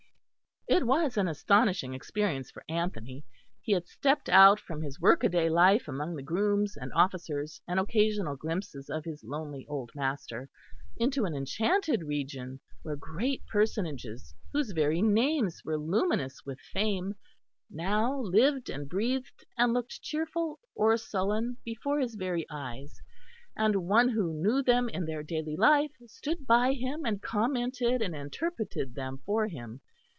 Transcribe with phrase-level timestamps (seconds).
[0.67, 3.25] It was an astonishing experience for Anthony.
[3.61, 8.37] He had stepped out from his workaday life among the grooms and officers and occasional
[8.37, 10.49] glimpses of his lonely old master,
[10.95, 17.15] into an enchanted region, where great personages whose very names were luminous with fame,
[17.69, 23.01] now lived and breathed and looked cheerful or sullen before his very eyes;
[23.57, 28.15] and one who knew them in their daily life stood by him and commented and
[28.15, 29.81] interpreted them for him.